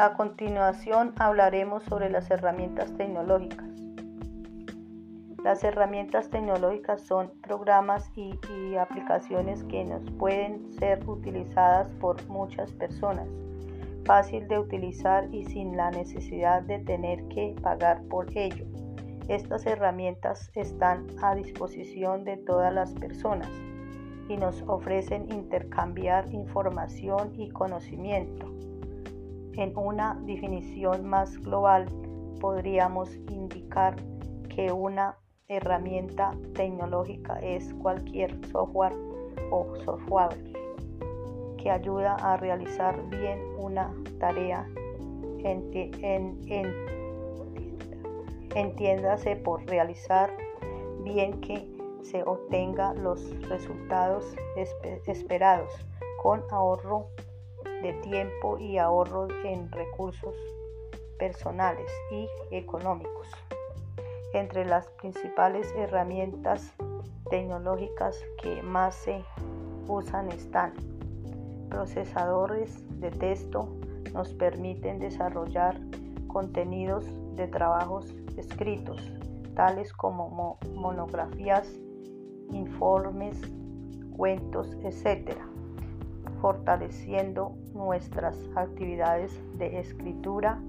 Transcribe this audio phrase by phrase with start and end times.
[0.00, 3.66] A continuación hablaremos sobre las herramientas tecnológicas.
[5.42, 8.30] Las herramientas tecnológicas son programas y,
[8.76, 13.26] aplicaciones que nos pueden ser utilizadas por muchas personas,
[14.04, 18.66] fácil de utilizar y sin la necesidad de tener que pagar por ello.
[19.26, 23.50] Estas herramientas están a disposición de todas las personas
[24.28, 28.48] y nos ofrecen intercambiar información y conocimiento.
[29.58, 31.86] En una definición más global
[32.40, 33.96] podríamos indicar
[34.48, 38.94] que una herramienta tecnológica es cualquier software
[39.50, 40.38] o software
[41.56, 44.64] que ayuda a realizar bien una tarea.
[48.54, 50.30] entiéndase por realizar
[51.02, 51.68] bien que
[52.02, 54.24] se obtenga los resultados
[55.04, 55.72] esperados
[56.22, 57.08] con ahorro
[57.82, 60.34] de tiempo y ahorro en recursos
[61.18, 63.28] personales y económicos.
[64.34, 66.74] Entre las principales herramientas
[67.30, 69.24] tecnológicas que más se
[69.86, 70.74] usan están
[71.68, 73.68] procesadores de texto,
[74.12, 75.78] nos permiten desarrollar
[76.28, 77.04] contenidos
[77.36, 79.00] de trabajos escritos,
[79.54, 81.68] tales como monografías,
[82.52, 83.40] informes,
[84.16, 85.36] cuentos, etc.,
[86.40, 90.60] fortaleciendo nuestras actividades de escritura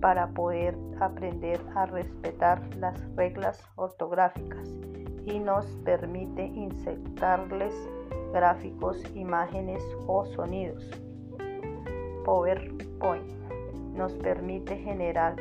[0.00, 4.68] para poder aprender a respetar las reglas ortográficas
[5.26, 7.74] y nos permite insertarles
[8.32, 10.90] gráficos, imágenes o sonidos.
[12.24, 13.30] PowerPoint
[13.94, 15.36] nos permite generar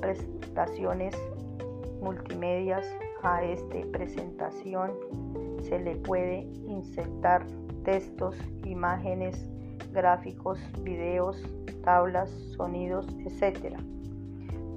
[0.00, 1.14] presentaciones
[2.00, 2.86] multimedias
[3.22, 4.92] a esta presentación
[5.62, 7.44] se le puede insertar
[7.84, 9.48] textos, imágenes,
[9.92, 11.42] gráficos, videos,
[11.82, 13.76] tablas, sonidos, etc.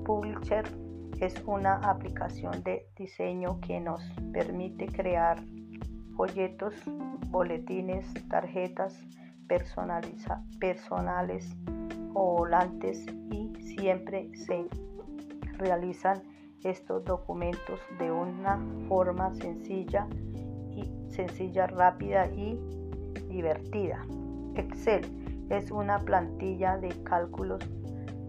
[0.06, 0.66] Publisher
[1.20, 4.02] es una aplicación de diseño que nos
[4.34, 5.44] permite crear
[6.16, 6.76] folletos,
[7.30, 9.00] boletines, tarjetas
[10.60, 11.56] personales
[12.14, 14.68] o volantes y siempre se
[15.58, 16.22] realizan
[16.64, 20.08] estos documentos de una forma sencilla
[20.72, 22.58] y sencilla, rápida y
[23.34, 24.06] divertida.
[24.56, 25.02] Excel
[25.50, 27.68] es una plantilla de cálculos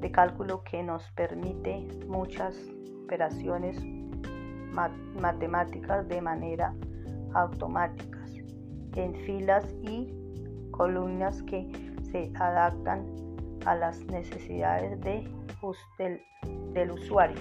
[0.01, 2.55] de cálculo que nos permite muchas
[3.05, 3.79] operaciones
[5.15, 6.75] matemáticas de manera
[7.33, 8.31] automáticas
[8.97, 10.13] en filas y
[10.73, 11.71] columnas que
[12.11, 13.07] se adaptan
[13.65, 15.27] a las necesidades de,
[15.99, 16.21] del,
[16.75, 17.41] del usuario.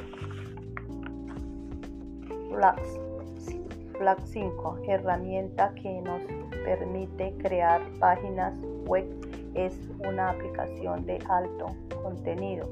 [3.98, 6.22] Flash 5, herramienta que nos
[6.64, 9.06] permite crear páginas web,
[9.54, 9.76] es
[10.08, 11.68] una aplicación de alto
[12.02, 12.68] contenido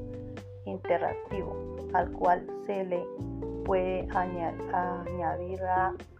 [0.64, 3.04] interactivo al cual se le
[3.64, 5.60] puede añadir,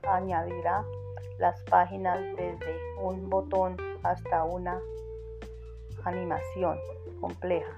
[0.02, 0.64] añadir
[1.38, 4.80] las páginas desde un botón hasta una
[6.04, 6.78] animación
[7.20, 7.76] compleja.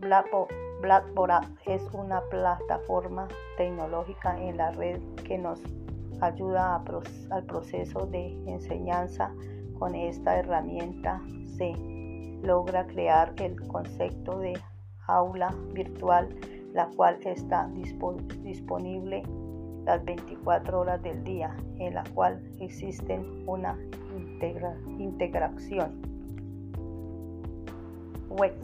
[0.00, 5.60] Blackboard es una plataforma tecnológica en la red que nos
[6.20, 6.82] ayuda
[7.30, 9.30] al proceso de enseñanza.
[9.78, 11.22] Con esta herramienta
[11.56, 11.72] se
[12.42, 14.58] logra crear el concepto de
[15.06, 16.28] aula virtual,
[16.72, 17.68] la cual está
[18.42, 19.22] disponible
[19.84, 23.78] las 24 horas del día, en la cual existen una
[24.98, 26.02] integración
[28.28, 28.54] web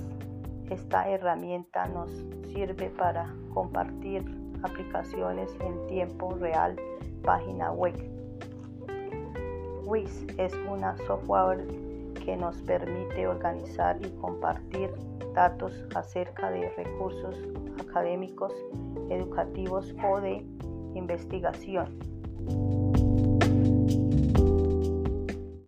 [0.71, 2.11] esta herramienta nos
[2.53, 4.25] sirve para compartir
[4.63, 6.77] aplicaciones en tiempo real,
[7.23, 7.95] página web.
[9.85, 11.67] Wix es una software
[12.25, 14.91] que nos permite organizar y compartir
[15.33, 17.37] datos acerca de recursos
[17.81, 18.53] académicos,
[19.11, 20.45] educativos o de
[20.95, 21.99] investigación.